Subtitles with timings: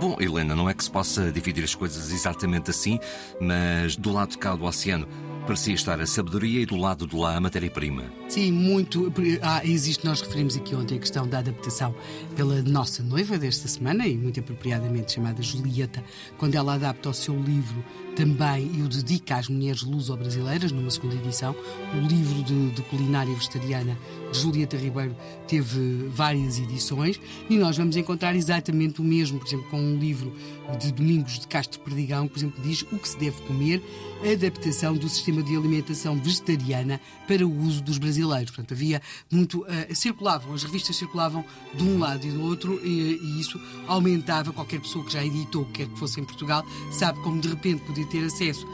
[0.00, 2.98] Bom, Helena, não é que se possa dividir as coisas exatamente assim,
[3.40, 5.08] mas do lado de cá do oceano
[5.46, 8.04] parecia estar a sabedoria e do lado de lá a matéria-prima.
[8.28, 9.12] Sim, muito.
[9.40, 11.94] Ah, existe, nós referimos aqui ontem a questão da adaptação
[12.34, 16.04] pela nossa noiva desta semana, e muito apropriadamente chamada Julieta,
[16.36, 17.84] quando ela adapta o seu livro
[18.16, 21.54] também e o dedica às mulheres luso-brasileiras, numa segunda edição.
[21.94, 23.96] O livro de, de culinária vegetariana
[24.32, 25.14] de Julieta Ribeiro
[25.46, 30.32] teve várias edições e nós vamos encontrar exatamente o mesmo, por exemplo, com um livro
[30.80, 33.82] de Domingos de Castro Perdigão, por exemplo, diz o que se deve comer,
[34.24, 38.15] a adaptação do sistema de alimentação vegetariana para o uso dos brasileiros.
[38.24, 39.62] Portanto, havia muito.
[39.62, 41.44] Uh, circulavam, as revistas circulavam
[41.74, 44.52] de um lado e do outro e, e isso aumentava.
[44.52, 48.06] Qualquer pessoa que já editou, quer que fosse em Portugal, sabe como de repente poder
[48.06, 48.66] ter acesso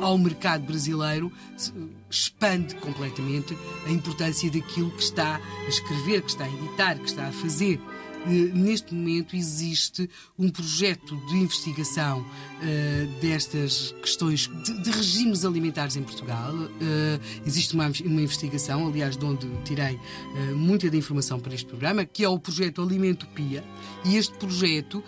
[0.00, 1.32] ao mercado brasileiro
[2.10, 7.28] expande completamente a importância daquilo que está a escrever, que está a editar, que está
[7.28, 7.80] a fazer.
[8.26, 10.08] Eh, neste momento existe
[10.38, 16.52] um projeto de investigação uh, destas questões de, de, regimes alimentares em Portugal.
[16.54, 21.66] Uh, existe uma, uma, investigação, aliás, de onde tirei uh, muita da informação para este
[21.66, 23.62] programa, que é o projeto Alimentopia.
[24.04, 25.02] E este projeto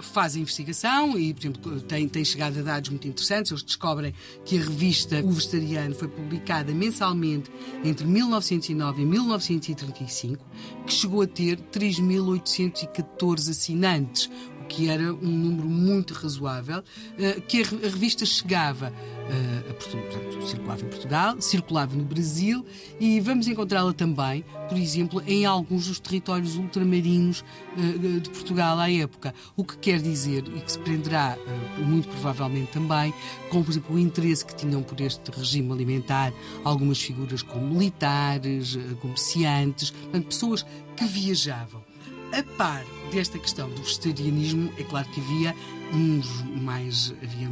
[0.00, 3.52] faz a investigação e, por exemplo, tem, tem chegado a dados muito interessantes.
[3.52, 4.12] Eles descobrem
[4.44, 7.50] que a revista O Vegetariano foi publicada mensalmente
[7.84, 10.44] entre 1909 e 1935,
[10.84, 16.82] que chegou a ter 3.800 814 assinantes, o que era um número muito razoável,
[17.18, 18.92] eh, que a revista chegava
[19.28, 22.64] eh, a Portugal, portanto, circulava em Portugal, circulava no Brasil
[22.98, 27.44] e vamos encontrá-la também, por exemplo, em alguns dos territórios ultramarinos
[27.76, 29.34] eh, de Portugal à época.
[29.54, 31.36] O que quer dizer, e que se prenderá
[31.78, 33.12] muito provavelmente também,
[33.50, 36.32] com, por exemplo, o interesse que tinham por este regime alimentar
[36.64, 40.66] algumas figuras como militares, comerciantes, portanto, pessoas
[40.96, 41.93] que viajavam
[42.38, 45.54] a par desta questão do vegetarianismo, é claro que havia
[45.92, 47.14] uns mais.
[47.22, 47.48] havia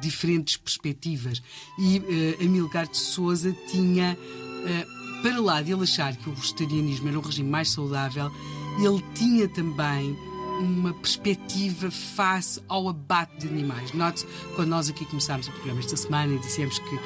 [0.00, 1.42] diferentes perspectivas.
[1.78, 7.08] E uh, Amilcar de Souza tinha, uh, para lá de ele achar que o vegetarianismo
[7.08, 8.30] era um regime mais saudável,
[8.78, 10.16] ele tinha também
[10.58, 13.92] uma perspectiva face ao abate de animais.
[13.92, 17.00] Note-se, quando nós aqui começámos o programa esta semana e dissemos que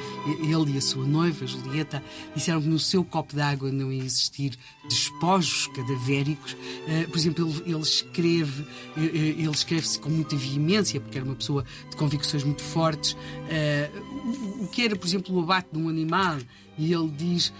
[0.45, 2.03] ele e a sua noiva, Julieta,
[2.35, 4.57] disseram que no seu copo d'água não ia existir
[4.87, 6.53] despojos cadavéricos.
[6.53, 8.63] Uh, por exemplo, ele, ele escreve,
[8.97, 13.13] eh, eh, ele escreve-se com muita veemência, porque era uma pessoa de convicções muito fortes.
[13.13, 16.37] Uh, o, o que era, por exemplo, o abate de um animal,
[16.77, 17.53] e ele diz: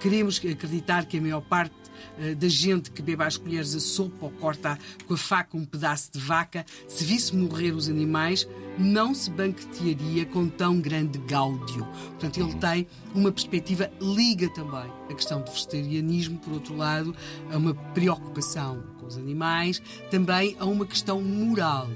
[0.00, 1.74] queremos acreditar que a maior parte
[2.36, 6.12] da gente que bebe às colheres a sopa ou corta com a faca um pedaço
[6.12, 8.46] de vaca, se visse morrer os animais,
[8.78, 11.84] não se banquetearia com tão grande gáudio.
[12.10, 17.14] Portanto, ele tem uma perspectiva, liga também a questão do vegetarianismo, por outro lado,
[17.50, 21.88] a uma preocupação com os animais, também a uma questão moral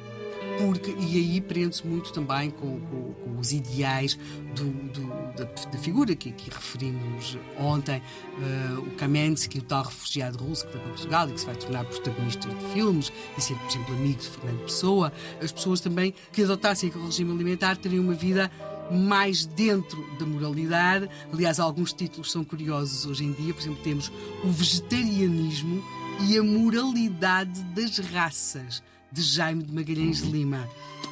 [0.58, 4.18] porque, e aí prende-se muito também com, com, com os ideais
[4.54, 8.00] do, do, da, da, figura que, que referimos ontem,
[8.38, 11.56] uh, o Kamensky, o tal refugiado russo que foi para Portugal e que se vai
[11.56, 15.12] tornar protagonista de filmes e ser, por exemplo, amigo de Fernando Pessoa.
[15.40, 18.50] As pessoas também que adotassem aquele regime alimentar teriam uma vida
[18.90, 21.08] mais dentro da moralidade.
[21.32, 23.54] Aliás, alguns títulos são curiosos hoje em dia.
[23.54, 24.12] Por exemplo, temos
[24.44, 25.82] o vegetarianismo
[26.28, 28.82] e a moralidade das raças
[29.12, 30.68] de Jaime de Magalhães Lima.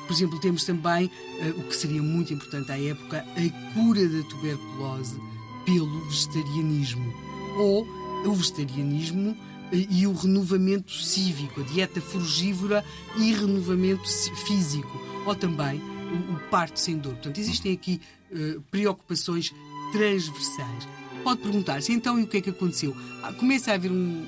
[0.07, 4.23] Por exemplo, temos também uh, o que seria muito importante à época, a cura da
[4.25, 5.21] tuberculose
[5.65, 7.15] pelo vegetarianismo.
[7.57, 7.87] Ou
[8.27, 9.37] o vegetarianismo
[9.73, 12.85] eh, e o renovamento cívico, a dieta frugívora
[13.17, 14.09] e renovamento
[14.47, 15.01] físico.
[15.27, 17.13] Ou também o, o parto sem dor.
[17.13, 18.01] Portanto, existem aqui
[18.33, 19.55] uh, preocupações
[19.93, 20.89] transversais.
[21.23, 22.97] Pode perguntar-se, então, e o que é que aconteceu?
[23.23, 24.25] Ah, começa a haver um,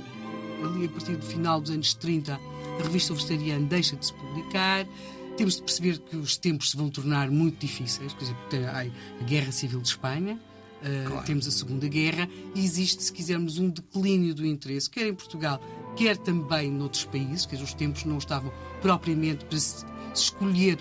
[0.62, 2.39] ali a partir do final dos anos 30,
[2.78, 4.86] a revista vegetariana deixa de se publicar.
[5.36, 8.13] Temos de perceber que os tempos se vão tornar muito difíceis.
[8.13, 8.84] Por exemplo, tem a
[9.24, 11.27] Guerra Civil de Espanha, uh, claro.
[11.27, 15.60] temos a Segunda Guerra, e existe, se quisermos, um declínio do interesse, quer em Portugal,
[15.97, 18.53] quer também noutros países, que os tempos não estavam
[18.83, 20.78] propriamente para se escolher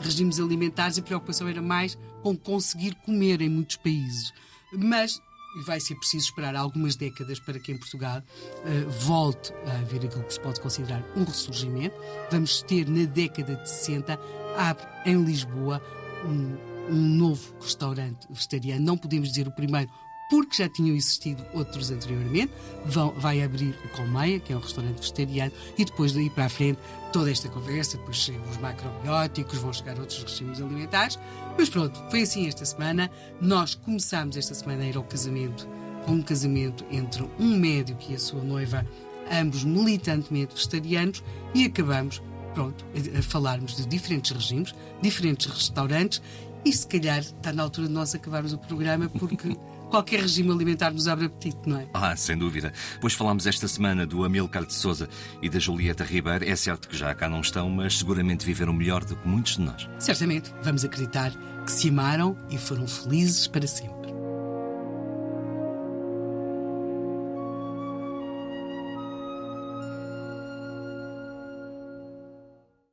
[0.00, 4.32] regimes alimentares, a preocupação era mais com conseguir comer em muitos países.
[4.72, 5.20] Mas
[5.56, 10.04] e vai ser preciso esperar algumas décadas para que em Portugal uh, volte a haver
[10.06, 11.94] aquilo que se pode considerar um ressurgimento.
[12.30, 14.18] Vamos ter na década de 60,
[14.56, 15.82] abre em Lisboa
[16.24, 16.56] um,
[16.90, 18.84] um novo restaurante vegetariano.
[18.84, 19.90] Não podemos dizer o primeiro
[20.32, 22.50] porque já tinham existido outros anteriormente.
[22.86, 26.48] Vão, vai abrir o Colmeia, que é um restaurante vegetariano, e depois daí para a
[26.48, 26.78] frente
[27.12, 31.18] toda esta conversa, depois chegam os macrobióticos, vão chegar outros regimes alimentares.
[31.58, 33.10] Mas pronto, foi assim esta semana.
[33.42, 35.68] Nós começámos esta semana a ir ao casamento,
[36.06, 38.86] com um casamento entre um médico e a sua noiva,
[39.30, 41.22] ambos militantemente vegetarianos,
[41.54, 42.22] e acabamos
[42.54, 42.86] pronto,
[43.18, 46.22] a falarmos de diferentes regimes, diferentes restaurantes
[46.64, 49.56] e se calhar está na altura de nós acabarmos o programa porque
[49.92, 51.86] qualquer regime alimentar nos abre apetite, não é?
[51.92, 52.72] Ah, sem dúvida.
[52.98, 55.06] Pois falámos esta semana do Amilcar de Souza
[55.42, 56.46] e da Julieta Ribeiro.
[56.46, 59.60] É certo que já cá não estão, mas seguramente viveram melhor do que muitos de
[59.60, 59.86] nós.
[59.98, 60.50] Certamente.
[60.62, 61.30] Vamos acreditar
[61.66, 64.01] que se amaram e foram felizes para sempre.